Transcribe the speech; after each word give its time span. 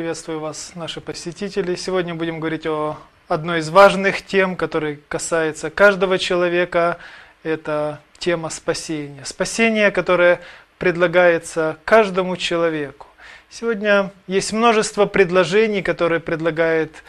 Приветствую 0.00 0.40
вас, 0.40 0.72
наши 0.76 1.02
посетители. 1.02 1.74
Сегодня 1.74 2.14
будем 2.14 2.40
говорить 2.40 2.66
о 2.66 2.96
одной 3.28 3.58
из 3.58 3.68
важных 3.68 4.24
тем, 4.24 4.56
которая 4.56 4.98
касается 5.08 5.68
каждого 5.68 6.18
человека. 6.18 6.96
Это 7.42 8.00
тема 8.16 8.48
спасения. 8.48 9.22
Спасение, 9.26 9.90
которое 9.90 10.40
предлагается 10.78 11.76
каждому 11.84 12.38
человеку. 12.38 13.08
Сегодня 13.50 14.10
есть 14.26 14.54
множество 14.54 15.04
предложений, 15.04 15.82
которые 15.82 16.20
предлагает 16.20 17.04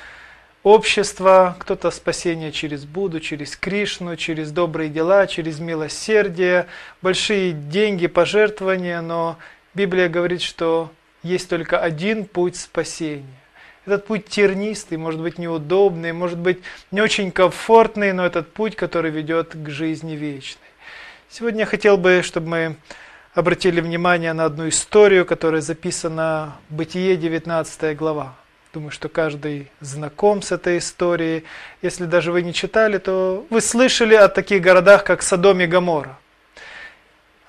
общество. 0.62 1.56
Кто-то 1.60 1.92
спасение 1.92 2.52
через 2.52 2.84
Будду, 2.84 3.22
через 3.22 3.56
Кришну, 3.56 4.18
через 4.18 4.52
добрые 4.52 4.90
дела, 4.90 5.28
через 5.28 5.60
милосердие, 5.60 6.68
большие 7.02 7.54
деньги, 7.54 8.08
пожертвования. 8.08 9.00
Но 9.00 9.38
Библия 9.74 10.10
говорит, 10.10 10.42
что 10.42 10.92
есть 11.24 11.50
только 11.50 11.80
один 11.80 12.26
путь 12.26 12.56
спасения. 12.56 13.26
Этот 13.86 14.06
путь 14.06 14.28
тернистый, 14.28 14.98
может 14.98 15.22
быть 15.22 15.40
неудобный, 15.40 16.14
может 16.14 16.38
быть 16.38 16.60
не 16.92 17.02
очень 17.02 17.32
комфортный, 17.32 18.14
но 18.14 18.26
этот 18.26 18.54
путь, 18.54 18.76
который 18.76 19.10
ведет 19.10 19.54
к 19.56 19.70
жизни 19.70 20.14
вечной. 20.14 20.62
Сегодня 21.30 21.62
я 21.62 21.66
хотел 21.66 21.98
бы, 21.98 22.22
чтобы 22.24 22.48
мы 22.48 22.76
обратили 23.34 23.82
внимание 23.82 24.34
на 24.34 24.46
одну 24.46 24.68
историю, 24.68 25.26
которая 25.26 25.62
записана 25.62 26.58
в 26.70 26.76
Бытие 26.76 27.16
19 27.16 27.98
глава. 27.98 28.36
Думаю, 28.74 28.92
что 28.92 29.10
каждый 29.10 29.70
знаком 29.82 30.42
с 30.42 30.52
этой 30.52 30.78
историей. 30.78 31.44
Если 31.82 32.06
даже 32.06 32.32
вы 32.32 32.42
не 32.42 32.54
читали, 32.54 33.00
то 33.00 33.46
вы 33.50 33.62
слышали 33.62 34.16
о 34.16 34.30
таких 34.30 34.62
городах, 34.62 35.04
как 35.04 35.24
Содом 35.24 35.60
и 35.60 35.66
Гоморра. 35.66 36.18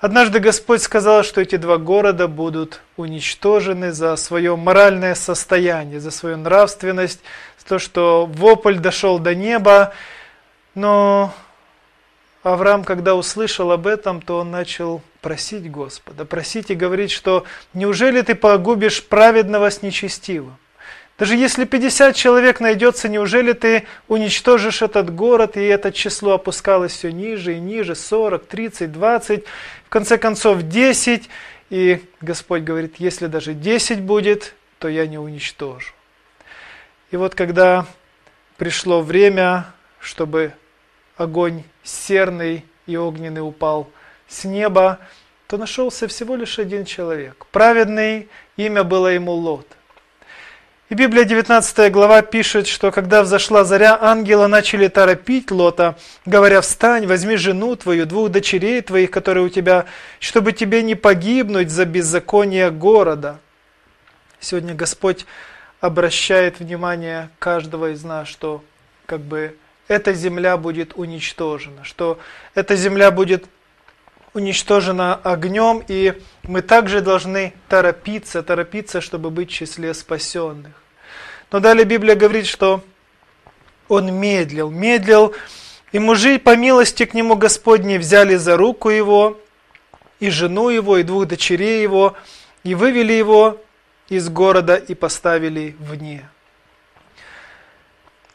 Однажды 0.03 0.39
Господь 0.39 0.81
сказал, 0.81 1.23
что 1.23 1.39
эти 1.39 1.55
два 1.55 1.77
города 1.77 2.27
будут 2.27 2.81
уничтожены 2.97 3.93
за 3.93 4.17
свое 4.17 4.57
моральное 4.57 5.15
состояние, 5.15 6.01
за 6.01 6.11
свою 6.11 6.35
нравственность, 6.35 7.21
за 7.57 7.65
то, 7.65 7.79
что 7.79 8.25
вопль 8.25 8.79
дошел 8.79 9.17
до 9.17 9.33
неба. 9.33 9.93
Но 10.75 11.33
Авраам, 12.43 12.83
когда 12.83 13.15
услышал 13.15 13.71
об 13.71 13.87
этом, 13.87 14.21
то 14.21 14.39
он 14.39 14.51
начал 14.51 15.01
просить 15.21 15.71
Господа, 15.71 16.25
просить 16.25 16.69
и 16.69 16.75
говорить, 16.75 17.11
что 17.11 17.45
неужели 17.73 18.19
ты 18.23 18.35
погубишь 18.35 19.05
праведного 19.05 19.69
с 19.69 19.83
нечестивым? 19.83 20.57
Даже 21.17 21.35
если 21.35 21.65
50 21.65 22.15
человек 22.15 22.59
найдется, 22.59 23.07
неужели 23.07 23.53
ты 23.53 23.85
уничтожишь 24.07 24.81
этот 24.81 25.13
город, 25.13 25.57
и 25.57 25.61
это 25.61 25.91
число 25.91 26.33
опускалось 26.33 26.93
все 26.93 27.11
ниже 27.11 27.55
и 27.55 27.59
ниже, 27.59 27.93
40, 27.93 28.45
30, 28.45 28.91
20, 28.91 29.43
в 29.85 29.89
конце 29.89 30.17
концов 30.17 30.63
10, 30.63 31.29
и 31.69 32.03
Господь 32.19 32.63
говорит, 32.63 32.95
если 32.97 33.27
даже 33.27 33.53
10 33.53 34.01
будет, 34.01 34.55
то 34.79 34.87
я 34.87 35.05
не 35.05 35.19
уничтожу. 35.19 35.93
И 37.11 37.17
вот 37.17 37.35
когда 37.35 37.85
пришло 38.57 39.01
время, 39.01 39.67
чтобы 39.99 40.53
огонь 41.15 41.63
серный 41.83 42.65
и 42.87 42.97
огненный 42.97 43.47
упал 43.47 43.87
с 44.27 44.45
неба, 44.45 44.97
то 45.45 45.57
нашелся 45.57 46.07
всего 46.07 46.35
лишь 46.35 46.57
один 46.57 46.85
человек. 46.85 47.45
Праведный, 47.51 48.29
имя 48.57 48.83
было 48.83 49.09
ему 49.09 49.33
Лот– 49.33 49.67
и 50.93 50.95
Библия 50.95 51.23
19 51.23 51.91
глава 51.91 52.21
пишет, 52.21 52.67
что 52.67 52.91
когда 52.91 53.23
взошла 53.23 53.63
заря, 53.63 53.97
ангелы 53.99 54.45
начали 54.45 54.87
торопить 54.87 55.49
Лота, 55.49 55.97
говоря, 56.23 56.61
встань, 56.61 57.07
возьми 57.07 57.35
жену 57.35 57.75
твою, 57.75 58.05
двух 58.05 58.29
дочерей 58.29 58.79
твоих, 58.81 59.09
которые 59.09 59.43
у 59.43 59.49
тебя, 59.49 59.85
чтобы 60.19 60.51
тебе 60.51 60.83
не 60.83 60.93
погибнуть 60.93 61.71
за 61.71 61.85
беззаконие 61.85 62.69
города. 62.69 63.39
Сегодня 64.39 64.75
Господь 64.75 65.25
обращает 65.81 66.59
внимание 66.59 67.31
каждого 67.39 67.93
из 67.93 68.03
нас, 68.03 68.27
что 68.27 68.63
как 69.07 69.21
бы 69.21 69.57
эта 69.87 70.13
земля 70.13 70.57
будет 70.57 70.93
уничтожена, 70.95 71.83
что 71.83 72.19
эта 72.53 72.75
земля 72.75 73.09
будет 73.09 73.45
уничтожена 74.35 75.15
огнем, 75.15 75.83
и 75.87 76.21
мы 76.43 76.61
также 76.61 77.01
должны 77.01 77.55
торопиться, 77.67 78.43
торопиться, 78.43 79.01
чтобы 79.01 79.31
быть 79.31 79.49
в 79.49 79.53
числе 79.53 79.95
спасенных. 79.95 80.82
Но 81.53 81.59
далее 81.59 81.85
Библия 81.85 82.15
говорит, 82.15 82.47
что 82.47 82.83
он 83.87 84.11
медлил, 84.11 84.71
медлил, 84.71 85.35
и 85.91 85.99
мужи 85.99 86.39
по 86.39 86.55
милости 86.55 87.05
к 87.05 87.13
нему 87.13 87.35
Господней 87.35 87.99
взяли 87.99 88.37
за 88.37 88.57
руку 88.57 88.89
его, 88.89 89.39
и 90.19 90.31
жену 90.31 90.69
его, 90.69 90.97
и 90.97 91.03
двух 91.03 91.27
дочерей 91.27 91.83
его, 91.83 92.17
и 92.63 92.73
вывели 92.73 93.13
его 93.13 93.61
из 94.09 94.29
города 94.29 94.75
и 94.77 94.95
поставили 94.95 95.75
вне. 95.77 96.27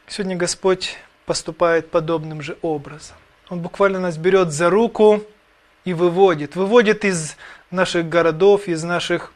Сегодня 0.07 0.37
Господь 0.37 0.95
поступает 1.25 1.91
подобным 1.91 2.41
же 2.41 2.57
образом. 2.61 3.17
Он 3.49 3.59
буквально 3.59 3.99
нас 3.99 4.15
берет 4.15 4.53
за 4.53 4.69
руку 4.69 5.25
и 5.83 5.91
выводит. 5.91 6.55
Выводит 6.55 7.03
из 7.03 7.35
наших 7.69 8.07
городов, 8.07 8.69
из, 8.69 8.81
наших, 8.85 9.33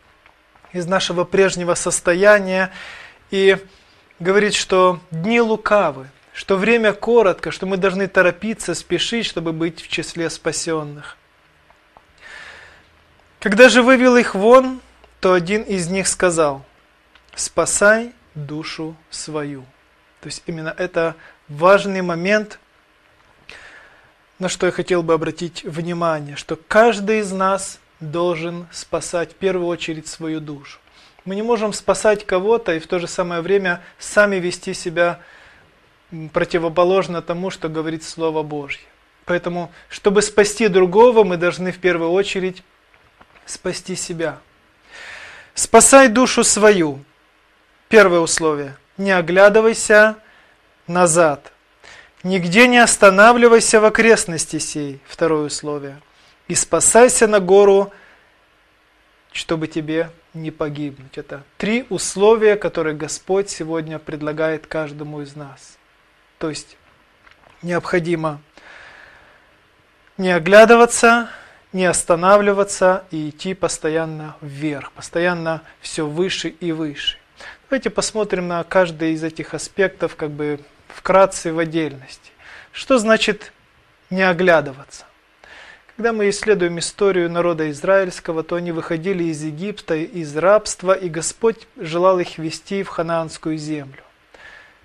из 0.71 0.85
нашего 0.85 1.25
прежнего 1.25 1.73
состояния 1.73 2.71
и 3.33 3.57
говорит, 4.19 4.53
что 4.53 4.99
дни 5.09 5.41
лукавы, 5.41 6.07
что 6.33 6.55
время 6.55 6.93
коротко, 6.93 7.49
что 7.49 7.65
мы 7.65 7.77
должны 7.77 8.07
торопиться, 8.07 8.75
спешить, 8.75 9.25
чтобы 9.25 9.53
быть 9.53 9.81
в 9.81 9.87
числе 9.87 10.29
спасенных. 10.29 11.17
Когда 13.39 13.69
же 13.69 13.81
вывел 13.81 14.17
их 14.17 14.35
вон, 14.35 14.81
то 15.19 15.33
один 15.33 15.63
из 15.63 15.87
них 15.87 16.07
сказал, 16.07 16.63
спасай 17.33 18.13
душу 18.35 18.95
свою. 19.09 19.63
То 20.21 20.27
есть 20.27 20.43
именно 20.45 20.73
это 20.77 21.15
важный 21.47 22.03
момент, 22.03 22.59
на 24.37 24.47
что 24.47 24.67
я 24.67 24.71
хотел 24.71 25.01
бы 25.01 25.11
обратить 25.11 25.63
внимание, 25.63 26.35
что 26.35 26.55
каждый 26.55 27.21
из 27.21 27.31
нас 27.31 27.79
должен 27.99 28.67
спасать 28.71 29.31
в 29.31 29.35
первую 29.35 29.65
очередь 29.65 30.07
свою 30.07 30.39
душу. 30.39 30.77
Мы 31.25 31.35
не 31.35 31.41
можем 31.41 31.71
спасать 31.71 32.25
кого-то 32.25 32.73
и 32.73 32.79
в 32.79 32.87
то 32.87 32.99
же 32.99 33.07
самое 33.07 33.41
время 33.41 33.81
сами 33.97 34.35
вести 34.37 34.73
себя 34.73 35.19
противоположно 36.33 37.21
тому, 37.21 37.49
что 37.49 37.69
говорит 37.69 38.03
Слово 38.03 38.43
Божье. 38.43 38.85
Поэтому, 39.25 39.71
чтобы 39.89 40.21
спасти 40.21 40.67
другого, 40.67 41.23
мы 41.23 41.37
должны 41.37 41.71
в 41.71 41.79
первую 41.79 42.11
очередь 42.11 42.61
спасти 43.45 43.95
себя. 43.95 44.39
Спасай 45.53 46.09
душу 46.09 46.43
свою. 46.43 46.99
Первое 47.87 48.19
условие. 48.19 48.75
Не 48.97 49.11
оглядывайся 49.11 50.17
назад. 50.87 51.53
Нигде 52.23 52.67
не 52.67 52.79
останавливайся 52.79 53.79
в 53.79 53.85
окрестности 53.85 54.59
сей. 54.59 54.99
Второе 55.07 55.47
условие. 55.47 56.01
И 56.49 56.55
спасайся 56.55 57.27
на 57.27 57.39
гору, 57.39 57.93
чтобы 59.31 59.67
тебе 59.67 60.09
не 60.33 60.51
погибнуть. 60.51 61.17
Это 61.17 61.43
три 61.57 61.85
условия, 61.89 62.55
которые 62.55 62.95
Господь 62.95 63.49
сегодня 63.49 63.99
предлагает 63.99 64.67
каждому 64.67 65.21
из 65.21 65.35
нас. 65.35 65.77
То 66.39 66.49
есть 66.49 66.77
необходимо 67.61 68.41
не 70.17 70.31
оглядываться, 70.31 71.29
не 71.71 71.85
останавливаться 71.85 73.05
и 73.11 73.29
идти 73.29 73.53
постоянно 73.53 74.35
вверх, 74.41 74.91
постоянно 74.91 75.61
все 75.81 76.05
выше 76.05 76.49
и 76.49 76.71
выше. 76.71 77.17
Давайте 77.69 77.89
посмотрим 77.89 78.47
на 78.47 78.63
каждый 78.63 79.13
из 79.13 79.23
этих 79.23 79.53
аспектов 79.53 80.15
как 80.15 80.29
бы 80.29 80.59
вкратце 80.87 81.51
в 81.51 81.59
отдельности. 81.59 82.31
Что 82.71 82.99
значит 82.99 83.51
не 84.09 84.21
оглядываться? 84.21 85.05
Когда 85.95 86.11
мы 86.11 86.29
исследуем 86.29 86.79
историю 86.79 87.29
народа 87.29 87.69
израильского, 87.69 88.41
то 88.41 88.55
они 88.55 88.71
выходили 88.71 89.25
из 89.25 89.43
Египта, 89.43 89.93
из 89.93 90.35
рабства, 90.35 90.93
и 90.93 91.07
Господь 91.07 91.67
желал 91.77 92.17
их 92.19 92.39
вести 92.39 92.81
в 92.81 92.87
ханаанскую 92.87 93.57
землю. 93.57 94.01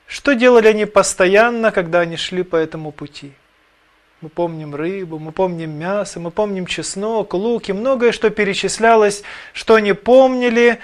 Что 0.06 0.34
делали 0.34 0.68
они 0.68 0.84
постоянно, 0.84 1.72
когда 1.72 2.00
они 2.00 2.18
шли 2.18 2.42
по 2.42 2.56
этому 2.56 2.92
пути? 2.92 3.32
Мы 4.20 4.28
помним 4.28 4.74
рыбу, 4.74 5.18
мы 5.18 5.32
помним 5.32 5.70
мясо, 5.78 6.20
мы 6.20 6.30
помним 6.30 6.66
чеснок, 6.66 7.32
лук 7.32 7.70
и 7.70 7.72
многое, 7.72 8.12
что 8.12 8.28
перечислялось, 8.28 9.22
что 9.54 9.76
они 9.76 9.94
помнили 9.94 10.78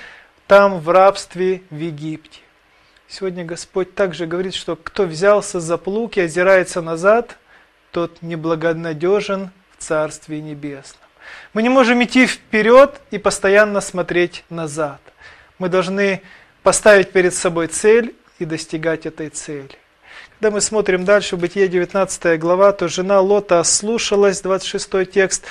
там 0.46 0.78
в 0.78 0.88
рабстве 0.88 1.60
в 1.68 1.76
Египте. 1.76 2.40
Сегодня 3.08 3.44
Господь 3.44 3.94
также 3.94 4.26
говорит, 4.26 4.54
что 4.54 4.74
кто 4.74 5.02
взялся 5.02 5.60
за 5.60 5.76
плуг 5.76 6.16
и 6.16 6.22
озирается 6.22 6.80
назад, 6.80 7.36
тот 7.90 8.22
неблагонадежен 8.22 9.50
Царстве 9.78 10.40
Небесном. 10.40 11.00
Мы 11.52 11.62
не 11.62 11.68
можем 11.68 12.02
идти 12.02 12.26
вперед 12.26 13.00
и 13.10 13.18
постоянно 13.18 13.80
смотреть 13.80 14.44
назад. 14.50 15.00
Мы 15.58 15.68
должны 15.68 16.22
поставить 16.62 17.12
перед 17.12 17.34
собой 17.34 17.68
цель 17.68 18.14
и 18.38 18.44
достигать 18.44 19.06
этой 19.06 19.28
цели. 19.28 19.78
Когда 20.38 20.50
мы 20.56 20.60
смотрим 20.60 21.04
дальше, 21.04 21.36
в 21.36 21.40
Бытие 21.40 21.68
19 21.68 22.38
глава, 22.38 22.72
то 22.72 22.88
жена 22.88 23.20
Лота 23.20 23.60
ослушалась, 23.60 24.40
26 24.40 25.10
текст, 25.10 25.44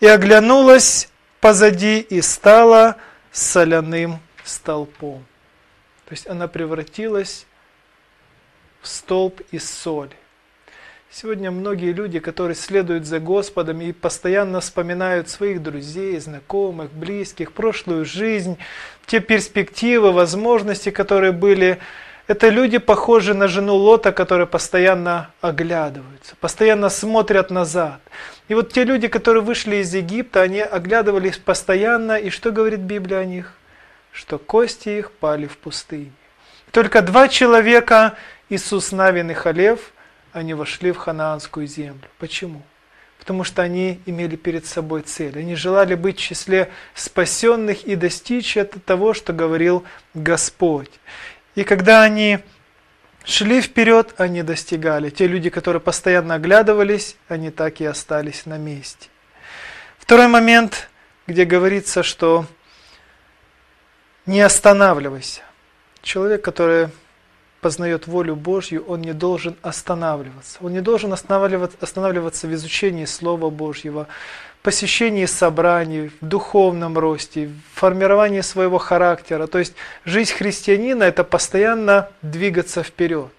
и 0.00 0.06
оглянулась 0.06 1.08
позади 1.40 2.00
и 2.00 2.20
стала 2.20 2.96
соляным 3.30 4.18
столпом. 4.44 5.24
То 6.06 6.12
есть 6.12 6.26
она 6.26 6.48
превратилась 6.48 7.46
в 8.80 8.88
столб 8.88 9.40
из 9.52 9.68
соли. 9.68 10.16
Сегодня 11.12 11.50
многие 11.50 11.90
люди, 11.90 12.20
которые 12.20 12.54
следуют 12.54 13.04
за 13.04 13.18
Господом 13.18 13.80
и 13.80 13.90
постоянно 13.90 14.60
вспоминают 14.60 15.28
своих 15.28 15.60
друзей, 15.60 16.16
знакомых, 16.20 16.92
близких, 16.92 17.50
прошлую 17.50 18.04
жизнь, 18.04 18.58
те 19.06 19.18
перспективы, 19.18 20.12
возможности, 20.12 20.90
которые 20.90 21.32
были, 21.32 21.80
это 22.28 22.48
люди 22.48 22.78
похожи 22.78 23.34
на 23.34 23.48
жену 23.48 23.74
Лота, 23.74 24.12
которые 24.12 24.46
постоянно 24.46 25.32
оглядываются, 25.40 26.36
постоянно 26.40 26.88
смотрят 26.88 27.50
назад. 27.50 28.00
И 28.46 28.54
вот 28.54 28.72
те 28.72 28.84
люди, 28.84 29.08
которые 29.08 29.42
вышли 29.42 29.76
из 29.76 29.92
Египта, 29.92 30.42
они 30.42 30.60
оглядывались 30.60 31.38
постоянно, 31.38 32.18
и 32.18 32.30
что 32.30 32.52
говорит 32.52 32.80
Библия 32.80 33.18
о 33.18 33.24
них? 33.24 33.54
Что 34.12 34.38
кости 34.38 34.90
их 34.90 35.10
пали 35.10 35.48
в 35.48 35.58
пустыне. 35.58 36.12
Только 36.70 37.02
два 37.02 37.26
человека, 37.26 38.14
Иисус 38.48 38.92
Навин 38.92 39.32
и 39.32 39.34
Халев– 39.34 39.90
они 40.32 40.54
вошли 40.54 40.92
в 40.92 40.96
ханаанскую 40.96 41.66
землю. 41.66 42.08
Почему? 42.18 42.62
Потому 43.18 43.44
что 43.44 43.62
они 43.62 44.00
имели 44.06 44.36
перед 44.36 44.64
собой 44.64 45.02
цель. 45.02 45.38
Они 45.38 45.54
желали 45.54 45.94
быть 45.94 46.18
в 46.18 46.22
числе 46.22 46.70
спасенных 46.94 47.84
и 47.84 47.96
достичь 47.96 48.56
это 48.56 48.80
того, 48.80 49.12
что 49.12 49.32
говорил 49.32 49.84
Господь. 50.14 50.90
И 51.54 51.64
когда 51.64 52.02
они 52.02 52.38
шли 53.24 53.60
вперед, 53.60 54.14
они 54.16 54.42
достигали. 54.42 55.10
Те 55.10 55.26
люди, 55.26 55.50
которые 55.50 55.80
постоянно 55.80 56.34
оглядывались, 56.34 57.16
они 57.28 57.50
так 57.50 57.80
и 57.80 57.84
остались 57.84 58.46
на 58.46 58.56
месте. 58.56 59.08
Второй 59.98 60.28
момент, 60.28 60.88
где 61.26 61.44
говорится, 61.44 62.02
что 62.02 62.46
не 64.26 64.40
останавливайся. 64.40 65.42
Человек, 66.02 66.42
который 66.42 66.88
познает 67.60 68.06
волю 68.06 68.36
Божью, 68.36 68.84
он 68.86 69.02
не 69.02 69.12
должен 69.12 69.56
останавливаться. 69.62 70.58
Он 70.60 70.72
не 70.72 70.80
должен 70.80 71.12
останавливаться, 71.12 71.76
останавливаться 71.80 72.46
в 72.46 72.54
изучении 72.54 73.04
Слова 73.04 73.50
Божьего, 73.50 74.06
посещении 74.62 75.26
собраний, 75.26 76.10
в 76.20 76.26
духовном 76.26 76.98
росте, 76.98 77.48
в 77.48 77.78
формировании 77.78 78.40
своего 78.40 78.78
характера. 78.78 79.46
То 79.46 79.58
есть 79.58 79.74
жизнь 80.04 80.32
христианина– 80.32 81.02
это 81.04 81.24
постоянно 81.24 82.08
двигаться 82.22 82.82
вперед. 82.82 83.30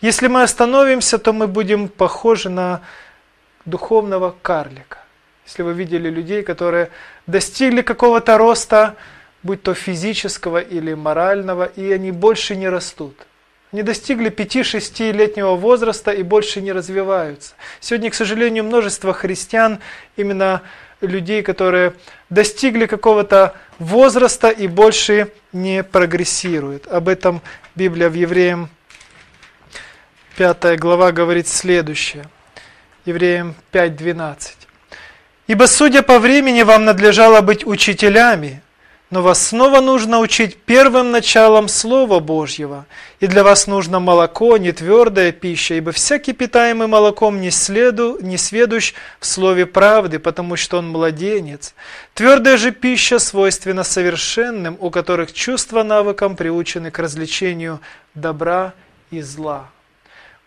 Если 0.00 0.28
мы 0.28 0.42
остановимся, 0.42 1.18
то 1.18 1.32
мы 1.32 1.46
будем 1.46 1.88
похожи 1.88 2.48
на 2.48 2.80
духовного 3.64 4.34
карлика. 4.42 4.98
Если 5.46 5.62
вы 5.62 5.72
видели 5.72 6.10
людей, 6.10 6.42
которые 6.42 6.90
достигли 7.26 7.82
какого-то 7.82 8.38
роста, 8.38 8.96
будь 9.42 9.62
то 9.62 9.74
физического 9.74 10.58
или 10.58 10.94
морального, 10.94 11.64
и 11.64 11.90
они 11.92 12.12
больше 12.12 12.56
не 12.56 12.68
растут 12.68 13.14
не 13.72 13.82
достигли 13.82 14.30
5-6-летнего 14.30 15.54
возраста 15.54 16.10
и 16.10 16.22
больше 16.22 16.60
не 16.60 16.72
развиваются. 16.72 17.54
Сегодня, 17.80 18.10
к 18.10 18.14
сожалению, 18.14 18.64
множество 18.64 19.12
христиан, 19.12 19.78
именно 20.16 20.62
людей, 21.00 21.42
которые 21.42 21.94
достигли 22.28 22.86
какого-то 22.86 23.54
возраста 23.78 24.50
и 24.50 24.66
больше 24.66 25.32
не 25.52 25.82
прогрессируют. 25.82 26.86
Об 26.86 27.08
этом 27.08 27.40
Библия 27.74 28.08
в 28.08 28.14
Евреям 28.14 28.68
5 30.36 30.78
глава 30.78 31.12
говорит 31.12 31.48
следующее. 31.48 32.24
Евреям 33.04 33.54
5.12. 33.72 34.36
«Ибо, 35.46 35.64
судя 35.66 36.02
по 36.02 36.18
времени, 36.18 36.62
вам 36.62 36.84
надлежало 36.84 37.40
быть 37.40 37.66
учителями, 37.66 38.62
но 39.10 39.22
вас 39.22 39.48
снова 39.48 39.80
нужно 39.80 40.20
учить 40.20 40.56
первым 40.56 41.10
началом 41.10 41.66
Слова 41.66 42.20
Божьего. 42.20 42.86
И 43.18 43.26
для 43.26 43.42
вас 43.42 43.66
нужно 43.66 43.98
молоко, 43.98 44.56
не 44.56 44.70
твердая 44.70 45.32
пища, 45.32 45.74
ибо 45.74 45.90
всякий 45.90 46.32
питаемый 46.32 46.86
молоком 46.86 47.40
не, 47.40 47.50
следу, 47.50 48.18
не 48.20 48.36
сведущ 48.36 48.94
в 49.18 49.26
Слове 49.26 49.66
правды, 49.66 50.20
потому 50.20 50.54
что 50.54 50.78
он 50.78 50.88
младенец. 50.88 51.74
Твердая 52.14 52.56
же 52.56 52.70
пища 52.70 53.18
свойственна 53.18 53.82
совершенным, 53.82 54.76
у 54.78 54.90
которых 54.90 55.32
чувства 55.32 55.82
навыком 55.82 56.36
приучены 56.36 56.92
к 56.92 56.98
развлечению 57.00 57.80
добра 58.14 58.74
и 59.10 59.20
зла. 59.22 59.70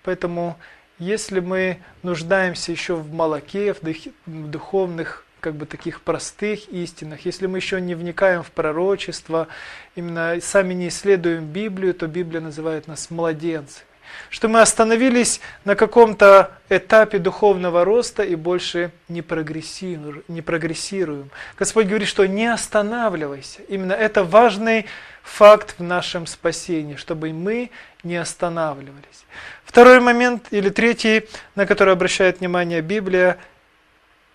Поэтому, 0.04 0.58
если 1.00 1.42
мы 1.42 1.80
нуждаемся 2.02 2.72
еще 2.72 2.96
в 2.96 3.14
молоке, 3.14 3.74
в 3.74 4.50
духовных 4.50 5.26
как 5.44 5.56
бы 5.56 5.66
таких 5.66 6.02
простых 6.02 6.70
истинах. 6.70 7.26
Если 7.26 7.48
мы 7.48 7.58
еще 7.58 7.82
не 7.82 7.96
вникаем 7.96 8.44
в 8.44 8.52
пророчество, 8.52 9.50
именно 9.94 10.38
сами 10.42 10.74
не 10.74 10.88
исследуем 10.88 11.48
Библию, 11.48 11.94
то 11.94 12.08
Библия 12.08 12.40
называет 12.40 12.88
нас 12.88 13.12
младенцами. 13.12 13.86
Что 14.30 14.48
мы 14.48 14.62
остановились 14.62 15.42
на 15.66 15.76
каком-то 15.76 16.52
этапе 16.70 17.18
духовного 17.18 17.84
роста 17.84 18.24
и 18.24 18.36
больше 18.36 18.92
не 19.10 19.22
прогрессируем, 19.22 20.24
не 20.30 20.42
прогрессируем. 20.42 21.30
Господь 21.58 21.88
говорит, 21.88 22.08
что 22.08 22.26
не 22.26 22.46
останавливайся. 22.46 23.64
Именно 23.64 23.94
это 23.94 24.24
важный 24.24 24.86
факт 25.24 25.76
в 25.78 25.84
нашем 25.84 26.26
спасении, 26.26 26.96
чтобы 26.96 27.34
мы 27.34 27.70
не 28.04 28.16
останавливались. 28.16 29.26
Второй 29.66 30.00
момент, 30.00 30.48
или 30.52 30.70
третий, 30.70 31.28
на 31.56 31.66
который 31.66 31.94
обращает 31.94 32.40
внимание 32.40 32.82
Библия, 32.82 33.38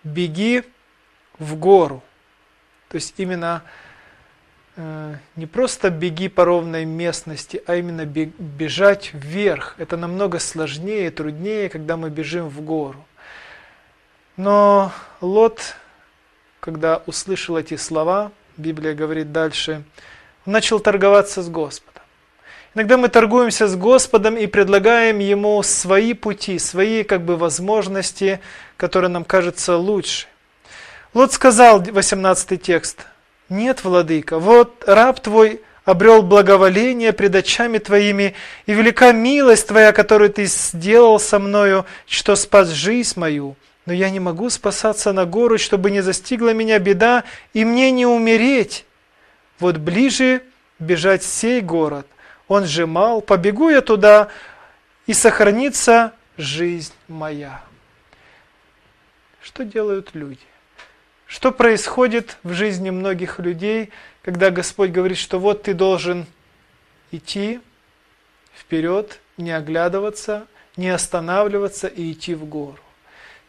беги 0.03 0.63
в 1.39 1.55
гору. 1.55 2.03
То 2.89 2.95
есть 2.95 3.13
именно 3.17 3.63
э, 4.75 5.15
не 5.35 5.45
просто 5.45 5.89
беги 5.89 6.27
по 6.27 6.45
ровной 6.45 6.85
местности, 6.85 7.63
а 7.65 7.75
именно 7.75 8.05
бежать 8.05 9.11
вверх. 9.13 9.75
Это 9.77 9.97
намного 9.97 10.39
сложнее 10.39 11.07
и 11.07 11.11
труднее, 11.11 11.69
когда 11.69 11.97
мы 11.97 12.09
бежим 12.09 12.49
в 12.49 12.61
гору. 12.61 13.05
Но 14.37 14.91
Лот, 15.21 15.75
когда 16.59 17.01
услышал 17.05 17.57
эти 17.57 17.75
слова, 17.75 18.31
Библия 18.57 18.93
говорит 18.93 19.31
дальше, 19.31 19.83
начал 20.45 20.79
торговаться 20.79 21.41
с 21.41 21.49
Господом. 21.49 22.03
Иногда 22.75 22.97
мы 22.97 23.09
торгуемся 23.09 23.67
с 23.67 23.75
Господом 23.75 24.37
и 24.37 24.45
предлагаем 24.45 25.19
Ему 25.19 25.61
свои 25.63 26.13
пути, 26.13 26.59
свои 26.59 27.03
как 27.03 27.23
бы 27.23 27.35
возможности, 27.35 28.39
которые 28.77 29.09
нам 29.09 29.25
кажутся 29.25 29.75
лучше. 29.75 30.27
Лот 31.13 31.33
сказал, 31.33 31.81
18 31.81 32.61
текст, 32.61 33.05
«Нет, 33.49 33.83
владыка, 33.83 34.37
вот 34.37 34.83
раб 34.85 35.19
твой 35.19 35.61
обрел 35.83 36.21
благоволение 36.21 37.13
пред 37.13 37.33
очами 37.33 37.79
твоими, 37.79 38.35
и 38.67 38.73
велика 38.73 39.11
милость 39.11 39.67
твоя, 39.67 39.91
которую 39.91 40.29
ты 40.29 40.45
сделал 40.45 41.19
со 41.19 41.39
мною, 41.39 41.87
что 42.05 42.35
спас 42.35 42.69
жизнь 42.69 43.19
мою. 43.19 43.55
Но 43.87 43.93
я 43.93 44.11
не 44.11 44.19
могу 44.19 44.51
спасаться 44.51 45.11
на 45.11 45.25
гору, 45.25 45.57
чтобы 45.57 45.89
не 45.89 46.01
застигла 46.01 46.53
меня 46.53 46.77
беда, 46.77 47.23
и 47.53 47.65
мне 47.65 47.89
не 47.89 48.05
умереть. 48.05 48.85
Вот 49.57 49.77
ближе 49.77 50.43
бежать 50.77 51.23
сей 51.23 51.61
город. 51.61 52.05
Он 52.47 52.65
же 52.65 52.85
мал, 52.85 53.21
побегу 53.21 53.69
я 53.69 53.81
туда, 53.81 54.27
и 55.07 55.13
сохранится 55.13 56.13
жизнь 56.37 56.93
моя». 57.07 57.63
Что 59.41 59.63
делают 59.65 60.13
люди? 60.13 60.48
Что 61.29 61.51
происходит 61.51 62.37
в 62.41 62.53
жизни 62.53 62.89
многих 62.89 63.37
людей, 63.37 63.91
когда 64.23 64.49
Господь 64.49 64.89
говорит, 64.89 65.19
что 65.19 65.37
вот 65.37 65.61
ты 65.61 65.75
должен 65.75 66.25
идти 67.11 67.59
вперед, 68.51 69.19
не 69.37 69.51
оглядываться, 69.51 70.47
не 70.75 70.89
останавливаться 70.89 71.85
и 71.85 72.13
идти 72.13 72.33
в 72.33 72.45
гору. 72.45 72.79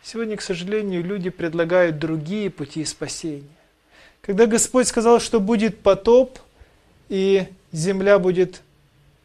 Сегодня, 0.03 0.37
к 0.37 0.43
сожалению, 0.43 1.03
люди 1.03 1.31
предлагают 1.31 1.99
другие 1.99 2.51
пути 2.51 2.85
спасения. 2.85 3.49
Когда 4.21 4.45
Господь 4.45 4.87
сказал, 4.87 5.19
что 5.19 5.41
будет 5.41 5.81
потоп, 5.81 6.39
и 7.09 7.47
земля 7.73 8.19
будет 8.19 8.61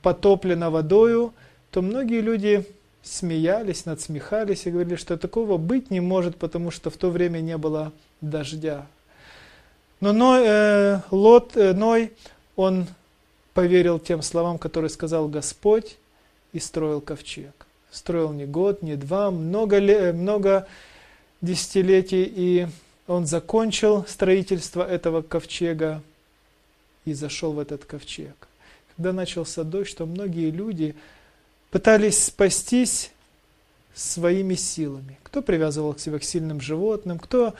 потоплена 0.02 0.70
водою, 0.70 1.34
то 1.72 1.82
многие 1.82 2.22
люди 2.22 2.66
смеялись, 3.06 3.86
надсмехались 3.86 4.66
и 4.66 4.72
говорили, 4.72 4.96
что 4.96 5.18
такого 5.18 5.58
быть 5.58 5.92
не 5.92 6.00
может, 6.00 6.36
потому 6.38 6.72
что 6.72 6.90
в 6.90 6.98
то 6.98 7.10
время 7.10 7.40
не 7.40 7.58
было 7.58 7.94
дождя. 8.20 8.88
Но 10.02 10.12
Ной, 10.12 10.44
э, 10.46 11.00
Лот, 11.12 11.56
э, 11.56 11.74
Ной, 11.74 12.12
он 12.56 12.88
поверил 13.54 14.00
тем 14.00 14.22
словам, 14.22 14.58
которые 14.58 14.90
сказал 14.90 15.28
Господь, 15.30 15.98
и 16.52 16.60
строил 16.60 17.00
ковчег. 17.00 17.68
Строил 17.92 18.34
не 18.34 18.46
год, 18.46 18.82
не 18.82 18.96
два, 18.96 19.32
много, 19.32 19.78
э, 19.78 20.12
много 20.12 20.68
десятилетий, 21.42 22.24
и 22.24 22.68
он 23.08 23.26
закончил 23.26 24.06
строительство 24.08 24.86
этого 24.86 25.22
ковчега 25.22 26.02
и 27.06 27.14
зашел 27.14 27.54
в 27.54 27.60
этот 27.60 27.86
ковчег. 27.86 28.48
Когда 28.96 29.14
начался 29.14 29.64
дождь, 29.64 29.96
то 29.96 30.06
многие 30.06 30.50
люди 30.50 30.96
пытались 31.76 32.24
спастись 32.24 33.12
своими 33.94 34.56
силами. 34.56 35.20
Кто 35.24 35.42
привязывал 35.42 35.94
к 35.94 36.00
себе 36.00 36.20
к 36.20 36.24
сильным 36.24 36.62
животным, 36.62 37.20
кто 37.20 37.54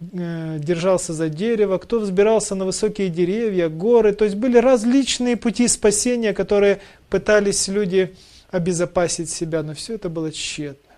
э, 0.00 0.58
держался 0.58 1.12
за 1.12 1.28
дерево, 1.28 1.76
кто 1.76 2.00
взбирался 2.00 2.54
на 2.54 2.64
высокие 2.64 3.10
деревья, 3.10 3.68
горы. 3.68 4.14
То 4.14 4.24
есть 4.24 4.38
были 4.38 4.56
различные 4.56 5.36
пути 5.36 5.68
спасения, 5.68 6.32
которые 6.32 6.80
пытались 7.10 7.68
люди 7.68 8.16
обезопасить 8.50 9.28
себя, 9.28 9.62
но 9.62 9.74
все 9.74 9.96
это 9.96 10.08
было 10.08 10.32
тщетно. 10.32 10.94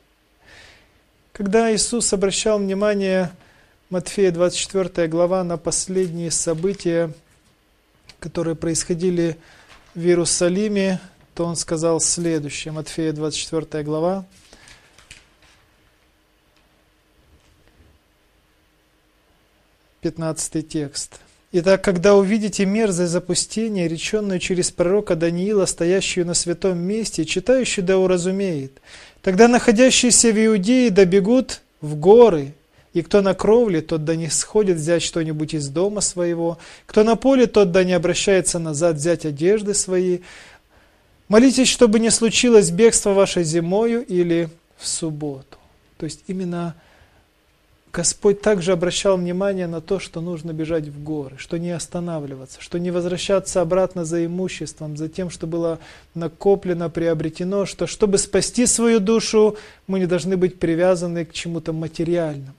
Когда 1.33 1.75
Иисус 1.75 2.12
обращал 2.12 2.61
внимание, 2.61 3.33
Матфея 3.89 4.31
24 4.31 5.09
глава, 5.09 5.43
на 5.43 5.57
последние 5.57 6.31
события, 6.31 7.12
которые 8.21 8.55
происходили 8.55 9.37
в 9.97 10.05
Иерусалиме, 10.05 11.00
то 11.41 11.47
Он 11.47 11.57
сказал 11.57 12.01
следующее. 12.01 12.71
Матфея 12.71 13.15
24 13.15 13.83
глава, 13.83 14.27
15 20.03 20.69
текст. 20.69 21.19
Итак, 21.53 21.83
когда 21.83 22.15
увидите 22.15 22.67
мерзость 22.67 23.13
запустения, 23.13 23.89
реченную 23.89 24.39
через 24.39 24.71
пророка 24.71 25.17
Даниила, 25.17 25.65
стоящую 25.65 26.27
на 26.27 26.35
святом 26.35 26.77
месте, 26.77 27.25
читающий 27.25 27.83
да 27.83 27.97
уразумеет, 27.97 28.73
тогда 29.23 29.49
находящиеся 29.49 30.33
в 30.33 30.47
Иудее 30.47 30.91
добегут 30.91 31.63
в 31.81 31.97
горы, 31.97 32.53
и 32.93 33.03
кто 33.03 33.23
на 33.23 33.35
кровле, 33.35 33.83
тот 33.83 34.05
да 34.05 34.17
не 34.17 34.29
сходит 34.29 34.77
взять 34.77 35.03
что-нибудь 35.03 35.55
из 35.55 35.69
дома 35.69 36.01
своего, 36.01 36.59
кто 36.87 37.05
на 37.05 37.15
поле, 37.15 37.47
тот 37.47 37.71
да 37.71 37.85
не 37.85 37.93
обращается 37.93 38.59
назад 38.59 38.97
взять 38.97 39.25
одежды 39.25 39.75
свои. 39.75 40.19
Молитесь, 41.31 41.69
чтобы 41.69 42.01
не 42.01 42.11
случилось 42.11 42.73
бегство 42.73 43.11
ваше 43.11 43.45
зимою 43.45 44.05
или 44.05 44.49
в 44.77 44.89
субботу. 44.89 45.59
То 45.97 46.05
есть 46.05 46.25
именно 46.27 46.75
Господь 47.93 48.41
также 48.41 48.73
обращал 48.73 49.17
внимание 49.17 49.69
на 49.69 49.81
то, 49.81 50.01
что 50.01 50.21
нужно 50.21 50.53
бежать 50.53 50.89
в 50.89 51.01
горы, 51.01 51.37
что 51.39 51.57
не 51.57 51.71
останавливаться, 51.71 52.61
что 52.61 52.81
не 52.81 52.91
возвращаться 52.91 53.61
обратно 53.61 54.05
за 54.05 54.27
имуществом, 54.27 54.97
за 54.97 55.09
тем, 55.09 55.31
что 55.31 55.47
было 55.47 55.79
накоплено, 56.17 56.91
приобретено, 56.91 57.65
что 57.65 57.87
чтобы 57.87 58.19
спасти 58.19 58.67
свою 58.67 58.99
душу, 58.99 59.57
мы 59.87 60.01
не 60.01 60.07
должны 60.07 60.37
быть 60.37 60.59
привязаны 60.59 61.25
к 61.25 61.33
чему-то 61.33 61.73
материальному. 61.73 62.55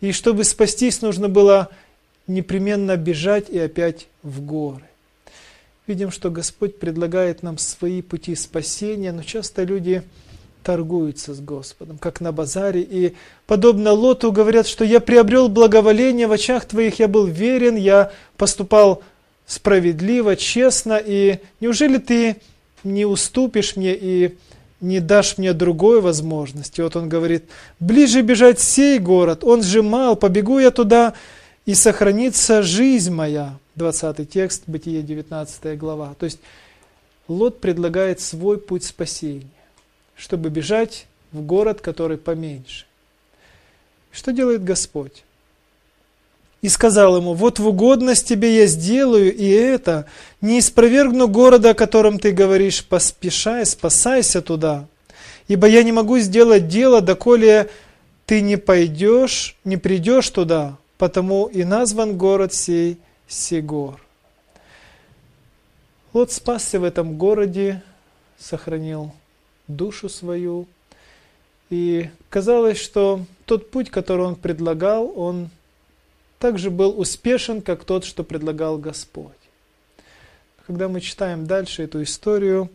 И 0.00 0.12
чтобы 0.12 0.44
спастись, 0.44 1.02
нужно 1.02 1.28
было 1.28 1.68
непременно 2.26 2.96
бежать 2.96 3.50
и 3.50 3.58
опять 3.58 4.06
в 4.22 4.40
горы. 4.40 4.84
Видим, 5.88 6.10
что 6.10 6.30
Господь 6.30 6.78
предлагает 6.78 7.42
нам 7.42 7.56
свои 7.56 8.02
пути 8.02 8.34
спасения, 8.34 9.10
но 9.10 9.22
часто 9.22 9.64
люди 9.64 10.02
торгуются 10.62 11.32
с 11.32 11.40
Господом, 11.40 11.96
как 11.96 12.20
на 12.20 12.30
базаре. 12.30 12.82
И 12.82 13.14
подобно 13.46 13.92
Лоту 13.92 14.30
говорят, 14.30 14.66
что 14.66 14.84
я 14.84 15.00
приобрел 15.00 15.48
благоволение 15.48 16.26
в 16.26 16.32
очах 16.32 16.66
твоих, 16.66 16.98
я 16.98 17.08
был 17.08 17.24
верен, 17.24 17.74
я 17.76 18.12
поступал 18.36 19.02
справедливо, 19.46 20.36
честно. 20.36 21.00
И 21.02 21.38
неужели 21.58 21.96
ты 21.96 22.36
не 22.84 23.06
уступишь 23.06 23.74
мне 23.74 23.96
и 23.98 24.36
не 24.82 25.00
дашь 25.00 25.38
мне 25.38 25.54
другой 25.54 26.02
возможности? 26.02 26.82
Вот 26.82 26.96
он 26.96 27.08
говорит, 27.08 27.44
ближе 27.80 28.20
бежать 28.20 28.60
сей 28.60 28.98
город, 28.98 29.42
он 29.42 29.62
сжимал, 29.62 30.16
побегу 30.16 30.58
я 30.58 30.70
туда, 30.70 31.14
и 31.68 31.74
сохранится 31.74 32.62
жизнь 32.62 33.12
моя. 33.12 33.58
20 33.76 34.28
текст, 34.28 34.62
Бытие 34.66 35.02
19 35.02 35.78
глава. 35.78 36.14
То 36.18 36.24
есть 36.24 36.40
Лот 37.28 37.60
предлагает 37.60 38.20
свой 38.20 38.58
путь 38.58 38.84
спасения 38.84 39.46
чтобы 40.18 40.50
бежать 40.50 41.06
в 41.32 41.40
город, 41.40 41.80
который 41.80 42.18
поменьше. 42.18 42.84
Что 44.10 44.32
делает 44.32 44.64
Господь? 44.64 45.24
И 46.60 46.68
сказал 46.68 47.16
ему, 47.16 47.34
вот 47.34 47.60
в 47.60 47.68
угодность 47.68 48.26
тебе 48.26 48.56
я 48.56 48.66
сделаю 48.66 49.32
и 49.32 49.48
это, 49.48 50.06
не 50.40 50.58
испровергну 50.58 51.28
города, 51.28 51.70
о 51.70 51.74
котором 51.74 52.18
ты 52.18 52.32
говоришь, 52.32 52.84
поспешай, 52.84 53.64
спасайся 53.64 54.42
туда. 54.42 54.86
Ибо 55.46 55.68
я 55.68 55.84
не 55.84 55.92
могу 55.92 56.18
сделать 56.18 56.66
дело, 56.66 57.00
доколе 57.00 57.70
ты 58.26 58.40
не 58.40 58.56
пойдешь, 58.56 59.56
не 59.64 59.76
придешь 59.76 60.28
туда, 60.30 60.76
потому 60.98 61.46
и 61.46 61.64
назван 61.64 62.18
город 62.18 62.52
сей 62.52 62.98
Сигор. 63.28 64.00
Лот 66.12 66.32
спасся 66.32 66.80
в 66.80 66.84
этом 66.84 67.16
городе, 67.16 67.82
сохранил 68.38 69.14
душу 69.68 70.08
свою. 70.08 70.66
И 71.70 72.10
казалось, 72.30 72.78
что 72.78 73.24
тот 73.44 73.70
путь, 73.70 73.90
который 73.90 74.24
он 74.24 74.34
предлагал, 74.34 75.12
он 75.14 75.50
также 76.38 76.70
был 76.70 76.98
успешен, 76.98 77.60
как 77.60 77.84
тот, 77.84 78.04
что 78.04 78.24
предлагал 78.24 78.78
Господь. 78.78 79.32
Когда 80.66 80.88
мы 80.88 81.00
читаем 81.00 81.46
дальше 81.46 81.82
эту 81.82 82.02
историю, 82.02 82.70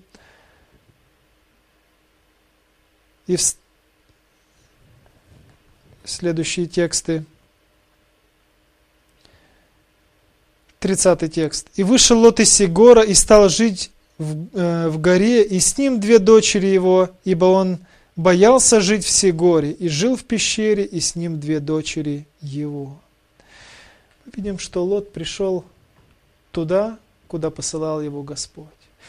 и 3.25 3.35
в 3.35 3.55
следующие 6.03 6.67
тексты, 6.67 7.25
30 10.83 11.33
текст. 11.33 11.67
«И 11.77 11.83
вышел 11.83 12.19
Лот 12.19 12.41
из 12.41 12.51
Сигора 12.51 13.03
и 13.03 13.13
стал 13.13 13.47
жить 13.47 13.89
в, 14.17 14.35
э, 14.53 14.89
в 14.89 14.99
горе, 14.99 15.41
и 15.43 15.59
с 15.61 15.77
ним 15.77 16.01
две 16.01 16.19
дочери 16.19 16.67
его, 16.67 17.09
ибо 17.23 17.45
он 17.45 17.77
боялся 18.17 18.81
жить 18.81 19.05
в 19.05 19.09
Сигоре, 19.09 19.71
и 19.71 19.87
жил 19.87 20.17
в 20.17 20.25
пещере, 20.25 20.83
и 20.83 20.99
с 20.99 21.15
ним 21.15 21.39
две 21.39 21.61
дочери 21.61 22.27
его. 22.41 22.99
Мы 24.25 24.33
видим, 24.35 24.59
что 24.59 24.83
Лот 24.83 25.13
пришел 25.13 25.63
туда, 26.51 26.97
куда 27.29 27.49
посылал 27.49 28.01
его 28.01 28.21
Господь. 28.21 28.65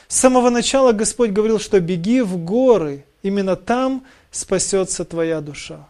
С 0.06 0.16
самого 0.16 0.50
начала 0.50 0.92
Господь 0.92 1.30
говорил, 1.30 1.58
что 1.58 1.80
беги 1.80 2.20
в 2.20 2.36
горы, 2.36 3.04
именно 3.24 3.56
там 3.56 4.04
спасется 4.30 5.04
твоя 5.04 5.40
душа. 5.40 5.88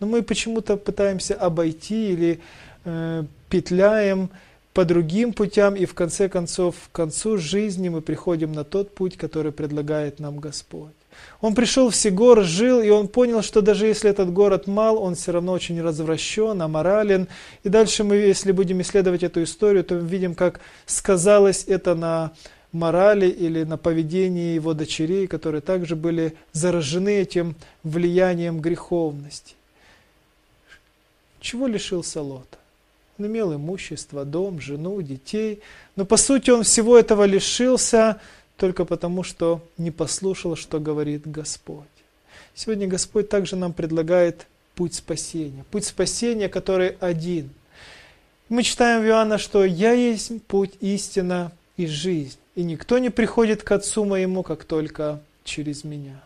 Но 0.00 0.06
мы 0.06 0.22
почему-то 0.22 0.76
пытаемся 0.76 1.34
обойти 1.34 2.12
или 2.12 2.40
э, 2.84 3.24
петляем, 3.48 4.28
по 4.74 4.84
другим 4.84 5.32
путям, 5.32 5.76
и 5.76 5.86
в 5.86 5.94
конце 5.94 6.28
концов, 6.28 6.74
к 6.90 6.96
концу 6.96 7.38
жизни 7.38 7.88
мы 7.88 8.02
приходим 8.02 8.52
на 8.52 8.64
тот 8.64 8.92
путь, 8.92 9.16
который 9.16 9.52
предлагает 9.52 10.18
нам 10.18 10.40
Господь. 10.40 10.92
Он 11.40 11.54
пришел 11.54 11.90
в 11.90 11.96
Сигор, 11.96 12.42
жил, 12.42 12.82
и 12.82 12.90
он 12.90 13.06
понял, 13.06 13.40
что 13.42 13.60
даже 13.60 13.86
если 13.86 14.10
этот 14.10 14.32
город 14.32 14.66
мал, 14.66 15.00
он 15.00 15.14
все 15.14 15.30
равно 15.30 15.52
очень 15.52 15.80
развращен, 15.80 16.60
аморален. 16.60 17.28
И 17.62 17.68
дальше 17.68 18.02
мы, 18.02 18.16
если 18.16 18.50
будем 18.50 18.80
исследовать 18.80 19.22
эту 19.22 19.44
историю, 19.44 19.84
то 19.84 19.94
мы 19.94 20.08
видим, 20.08 20.34
как 20.34 20.60
сказалось 20.86 21.64
это 21.68 21.94
на 21.94 22.32
морали 22.72 23.28
или 23.28 23.62
на 23.62 23.76
поведении 23.76 24.54
его 24.54 24.74
дочерей, 24.74 25.28
которые 25.28 25.60
также 25.60 25.94
были 25.94 26.34
заражены 26.52 27.20
этим 27.20 27.54
влиянием 27.84 28.60
греховности. 28.60 29.54
Чего 31.40 31.68
лишился 31.68 32.20
Лота? 32.20 32.58
Он 33.18 33.26
имел 33.26 33.54
имущество, 33.54 34.24
дом, 34.24 34.60
жену, 34.60 35.00
детей. 35.02 35.60
Но 35.96 36.04
по 36.04 36.16
сути 36.16 36.50
он 36.50 36.64
всего 36.64 36.98
этого 36.98 37.24
лишился 37.24 38.20
только 38.56 38.84
потому, 38.84 39.22
что 39.22 39.62
не 39.78 39.90
послушал, 39.90 40.56
что 40.56 40.80
говорит 40.80 41.22
Господь. 41.26 41.84
Сегодня 42.54 42.86
Господь 42.86 43.28
также 43.28 43.56
нам 43.56 43.72
предлагает 43.72 44.46
путь 44.74 44.94
спасения. 44.94 45.64
Путь 45.70 45.84
спасения, 45.84 46.48
который 46.48 46.96
один. 47.00 47.50
Мы 48.48 48.62
читаем 48.62 49.02
в 49.02 49.06
Иоанна, 49.06 49.38
что 49.38 49.64
«Я 49.64 49.92
есть 49.92 50.42
путь, 50.44 50.74
истина 50.80 51.52
и 51.76 51.86
жизнь, 51.86 52.38
и 52.54 52.62
никто 52.62 52.98
не 52.98 53.10
приходит 53.10 53.62
к 53.62 53.72
Отцу 53.72 54.04
моему, 54.04 54.42
как 54.42 54.64
только 54.64 55.20
через 55.44 55.84
Меня» 55.84 56.20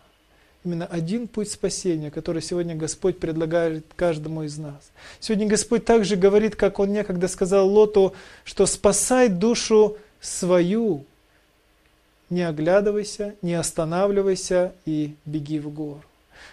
именно 0.64 0.86
один 0.86 1.28
путь 1.28 1.50
спасения, 1.50 2.10
который 2.10 2.42
сегодня 2.42 2.74
Господь 2.74 3.18
предлагает 3.18 3.84
каждому 3.96 4.42
из 4.42 4.58
нас. 4.58 4.90
Сегодня 5.20 5.46
Господь 5.46 5.84
также 5.84 6.16
говорит, 6.16 6.56
как 6.56 6.78
Он 6.78 6.92
некогда 6.92 7.28
сказал 7.28 7.68
Лоту, 7.68 8.14
что 8.44 8.66
спасай 8.66 9.28
душу 9.28 9.96
свою, 10.20 11.04
не 12.30 12.42
оглядывайся, 12.42 13.34
не 13.40 13.54
останавливайся 13.54 14.72
и 14.84 15.14
беги 15.24 15.58
в 15.58 15.70
гору. 15.70 16.02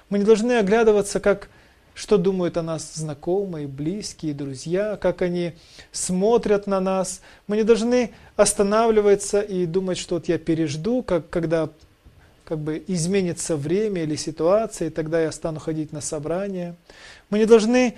Мы 0.09 0.19
не 0.19 0.25
должны 0.25 0.53
оглядываться, 0.53 1.19
как 1.19 1.49
что 1.95 2.17
думают 2.17 2.57
о 2.57 2.61
нас 2.61 2.93
знакомые, 2.93 3.67
близкие, 3.67 4.33
друзья, 4.33 4.97
как 4.97 5.21
они 5.21 5.53
смотрят 5.93 6.67
на 6.67 6.81
нас. 6.81 7.21
Мы 7.47 7.55
не 7.55 7.63
должны 7.63 8.11
останавливаться 8.35 9.39
и 9.39 9.65
думать, 9.65 9.97
что 9.97 10.15
вот 10.15 10.27
я 10.27 10.37
пережду, 10.37 11.03
как 11.03 11.29
когда 11.29 11.69
как 12.45 12.59
бы 12.59 12.83
изменится 12.87 13.57
время 13.57 14.03
или 14.03 14.15
ситуация, 14.15 14.87
и 14.87 14.91
тогда 14.91 15.21
я 15.21 15.31
стану 15.31 15.59
ходить 15.59 15.91
на 15.91 16.01
собрания. 16.01 16.75
Мы 17.29 17.39
не 17.39 17.45
должны 17.45 17.95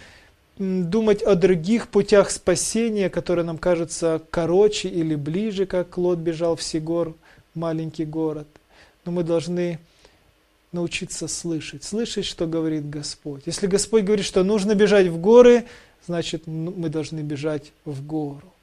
думать 0.57 1.21
о 1.21 1.35
других 1.35 1.89
путях 1.89 2.31
спасения, 2.31 3.09
которые 3.09 3.45
нам 3.45 3.57
кажутся 3.57 4.21
короче 4.31 4.89
или 4.89 5.15
ближе, 5.15 5.65
как 5.65 5.97
Лот 5.97 6.17
бежал 6.19 6.55
в 6.55 6.63
Сигор, 6.63 7.13
маленький 7.53 8.05
город. 8.05 8.47
Но 9.05 9.11
мы 9.11 9.23
должны 9.23 9.79
научиться 10.71 11.27
слышать, 11.27 11.83
слышать, 11.83 12.25
что 12.25 12.47
говорит 12.47 12.89
Господь. 12.89 13.43
Если 13.45 13.67
Господь 13.67 14.03
говорит, 14.03 14.25
что 14.25 14.43
нужно 14.43 14.75
бежать 14.75 15.07
в 15.07 15.19
горы, 15.19 15.65
значит 16.05 16.47
мы 16.47 16.89
должны 16.89 17.19
бежать 17.19 17.71
в 17.85 18.05
гору. 18.05 18.53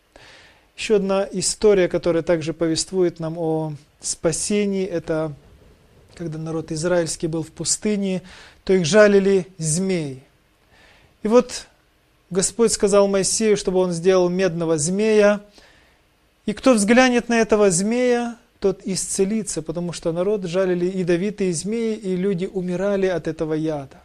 Еще 0.77 0.97
одна 0.97 1.27
история, 1.31 1.89
которая 1.89 2.23
также 2.23 2.53
повествует 2.53 3.21
нам 3.21 3.39
о 3.39 3.75
спасении, 4.01 4.85
это 4.85 5.33
когда 6.15 6.39
народ 6.39 6.73
израильский 6.73 7.27
был 7.27 7.43
в 7.43 7.51
пустыне, 7.51 8.23
то 8.65 8.73
их 8.73 8.87
жалили 8.87 9.47
змеи. 9.59 10.23
И 11.23 11.29
вот 11.29 11.67
Господь 12.31 12.73
сказал 12.73 13.09
Моисею, 13.09 13.57
чтобы 13.57 13.79
он 13.79 13.93
сделал 13.93 14.29
медного 14.29 14.79
змея, 14.79 15.41
и 16.47 16.53
кто 16.53 16.75
взглянет 16.75 17.29
на 17.29 17.41
этого 17.41 17.71
змея, 17.71 18.37
тот 18.61 18.81
исцелится, 18.85 19.63
потому 19.63 19.93
что 19.93 20.13
народ 20.13 20.45
жалили 20.45 20.87
ядовитые 20.87 21.53
змеи, 21.53 21.95
и 21.97 22.17
люди 22.17 22.47
умирали 22.47 23.07
от 23.07 23.29
этого 23.29 23.55
яда. 23.55 23.99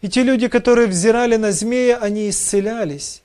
И 0.00 0.08
те 0.08 0.22
люди, 0.22 0.48
которые 0.48 0.86
взирали 0.86 1.36
на 1.36 1.52
змея, 1.52 1.98
они 1.98 2.28
исцелялись. 2.30 3.22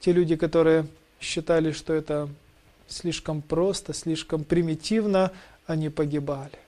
Те 0.00 0.12
люди, 0.12 0.36
которые 0.36 0.86
считали, 1.20 1.72
что 1.72 1.92
это 1.92 2.28
слишком 2.88 3.42
просто, 3.42 3.92
слишком 3.94 4.44
примитивно, 4.44 5.32
они 5.66 5.90
погибали. 5.90 6.58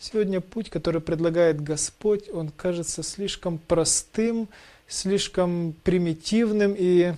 Сегодня 0.00 0.40
путь, 0.40 0.70
который 0.70 1.00
предлагает 1.00 1.60
Господь, 1.60 2.28
он 2.32 2.50
кажется 2.50 3.02
слишком 3.02 3.58
простым, 3.58 4.48
слишком 4.86 5.74
примитивным, 5.82 6.74
и 6.78 7.14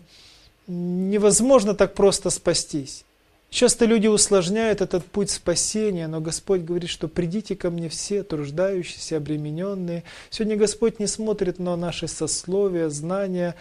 невозможно 0.67 1.75
так 1.75 1.95
просто 1.95 2.31
спастись. 2.31 3.05
Часто 3.51 3.85
люди 3.85 4.07
усложняют 4.07 4.81
этот 4.81 5.05
путь 5.05 5.29
спасения, 5.29 6.07
но 6.07 6.21
Господь 6.21 6.63
говорит, 6.63 6.89
что 6.89 7.09
придите 7.09 7.57
ко 7.57 7.69
мне 7.69 7.89
все, 7.89 8.23
труждающиеся, 8.23 9.17
обремененные. 9.17 10.05
Сегодня 10.31 10.57
Господь 10.57 11.01
не 11.01 11.09
смотрит 11.09 11.59
на 11.59 11.77
наши 11.77 12.07
сословия, 12.07 12.89
знания, 12.89 13.57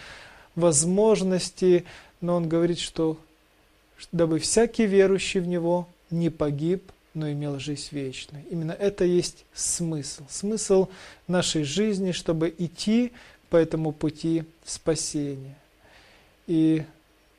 возможности, 0.54 1.84
но 2.20 2.36
Он 2.36 2.48
говорит, 2.48 2.78
что 2.78 3.18
дабы 4.12 4.38
всякий 4.38 4.86
верующий 4.86 5.40
в 5.40 5.48
Него 5.48 5.88
не 6.10 6.30
погиб, 6.30 6.92
но 7.14 7.30
имел 7.30 7.58
жизнь 7.58 7.88
вечную. 7.90 8.44
Именно 8.50 8.72
это 8.72 9.04
есть 9.04 9.44
смысл. 9.52 10.24
Смысл 10.28 10.88
нашей 11.26 11.64
жизни, 11.64 12.12
чтобы 12.12 12.54
идти 12.56 13.12
по 13.48 13.56
этому 13.56 13.92
пути 13.92 14.44
спасения. 14.64 15.56
И 16.46 16.84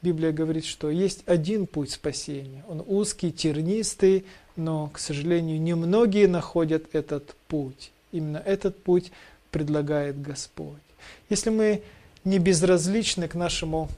Библия 0.02 0.32
говорит, 0.32 0.66
что 0.66 0.90
есть 0.90 1.24
один 1.26 1.68
путь 1.68 1.92
спасения. 1.92 2.64
Он 2.68 2.84
узкий, 2.86 3.32
тернистый, 3.32 4.26
но, 4.56 4.90
к 4.90 5.00
сожалению, 5.00 5.62
немногие 5.62 6.28
находят 6.28 6.94
этот 6.94 7.36
путь. 7.48 7.92
Именно 8.12 8.38
этот 8.38 8.82
путь 8.84 9.12
предлагает 9.52 10.22
Господь. 10.22 10.82
Если 11.30 11.50
мы 11.50 11.82
не 12.24 12.40
безразличны 12.40 13.28
к 13.28 13.36
нашему 13.36 13.90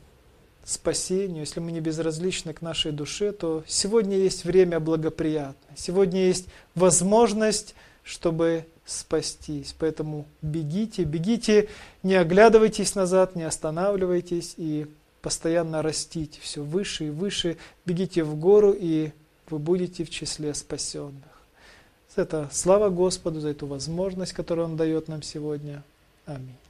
спасению, 0.63 1.41
если 1.41 1.59
мы 1.59 1.71
не 1.71 1.81
безразличны 1.81 2.53
к 2.53 2.61
нашей 2.61 2.91
душе, 2.91 3.31
то 3.31 3.63
сегодня 3.67 4.17
есть 4.17 4.45
время 4.45 4.79
благоприятное. 4.79 5.75
Сегодня 5.75 6.25
есть 6.27 6.47
возможность, 6.75 7.75
чтобы 8.03 8.65
спастись. 8.85 9.75
Поэтому 9.77 10.25
бегите, 10.41 11.03
бегите, 11.03 11.69
не 12.01 12.15
оглядывайтесь 12.15 12.95
назад, 12.95 13.35
не 13.35 13.43
останавливайтесь 13.43 14.55
и 14.57 14.87
постоянно 15.21 15.81
растите 15.81 16.39
все 16.41 16.61
выше 16.61 17.07
и 17.07 17.09
выше. 17.09 17.57
Бегите 17.85 18.23
в 18.23 18.35
гору, 18.35 18.75
и 18.77 19.11
вы 19.49 19.59
будете 19.59 20.03
в 20.03 20.09
числе 20.09 20.53
спасенных. 20.53 21.23
Это 22.15 22.49
слава 22.51 22.89
Господу, 22.89 23.39
за 23.39 23.49
эту 23.49 23.65
возможность, 23.65 24.33
которую 24.33 24.65
Он 24.65 24.77
дает 24.77 25.07
нам 25.07 25.23
сегодня. 25.23 25.83
Аминь. 26.25 26.62